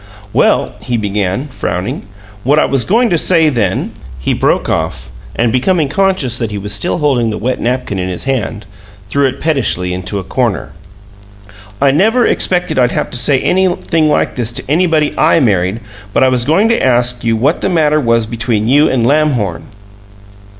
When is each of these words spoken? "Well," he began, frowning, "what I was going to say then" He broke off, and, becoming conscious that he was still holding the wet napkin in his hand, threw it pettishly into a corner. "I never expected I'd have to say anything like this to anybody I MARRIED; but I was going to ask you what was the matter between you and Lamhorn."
"Well," 0.33 0.73
he 0.81 0.97
began, 0.97 1.45
frowning, 1.45 2.01
"what 2.43 2.57
I 2.57 2.65
was 2.65 2.83
going 2.85 3.11
to 3.11 3.19
say 3.19 3.49
then" 3.49 3.91
He 4.19 4.33
broke 4.33 4.67
off, 4.67 5.11
and, 5.35 5.51
becoming 5.51 5.89
conscious 5.89 6.39
that 6.39 6.49
he 6.49 6.57
was 6.57 6.73
still 6.73 6.97
holding 6.97 7.29
the 7.29 7.37
wet 7.37 7.59
napkin 7.59 7.99
in 7.99 8.09
his 8.09 8.23
hand, 8.23 8.65
threw 9.09 9.27
it 9.27 9.39
pettishly 9.39 9.93
into 9.93 10.17
a 10.17 10.23
corner. 10.23 10.71
"I 11.79 11.91
never 11.91 12.25
expected 12.25 12.79
I'd 12.79 12.93
have 12.93 13.11
to 13.11 13.15
say 13.19 13.41
anything 13.41 14.09
like 14.09 14.35
this 14.35 14.51
to 14.53 14.63
anybody 14.67 15.15
I 15.19 15.39
MARRIED; 15.39 15.81
but 16.13 16.23
I 16.23 16.29
was 16.29 16.45
going 16.45 16.67
to 16.69 16.83
ask 16.83 17.23
you 17.23 17.35
what 17.35 17.57
was 17.57 17.61
the 17.61 17.69
matter 17.69 18.01
between 18.27 18.67
you 18.67 18.89
and 18.89 19.05
Lamhorn." 19.05 19.65